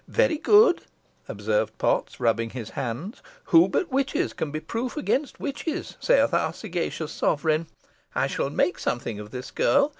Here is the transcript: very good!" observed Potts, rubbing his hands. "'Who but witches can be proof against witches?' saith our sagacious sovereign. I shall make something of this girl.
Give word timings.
very 0.07 0.39
good!" 0.39 0.81
observed 1.27 1.77
Potts, 1.77 2.19
rubbing 2.19 2.49
his 2.49 2.71
hands. 2.71 3.21
"'Who 3.43 3.67
but 3.69 3.91
witches 3.91 4.33
can 4.33 4.49
be 4.49 4.59
proof 4.59 4.97
against 4.97 5.39
witches?' 5.39 5.95
saith 5.99 6.33
our 6.33 6.53
sagacious 6.53 7.11
sovereign. 7.11 7.67
I 8.15 8.25
shall 8.25 8.49
make 8.49 8.79
something 8.79 9.19
of 9.19 9.29
this 9.29 9.51
girl. 9.51 9.89